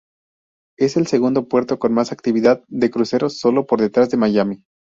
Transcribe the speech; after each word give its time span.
Es 0.79 0.97
el 0.97 1.05
segundo 1.05 1.47
puerto 1.47 1.77
con 1.77 1.93
más 1.93 2.11
actividad 2.11 2.63
de 2.67 2.89
cruceros, 2.89 3.37
solo 3.37 3.67
por 3.67 3.81
detrás 3.81 4.09
de 4.09 4.17
Miami. 4.17 4.63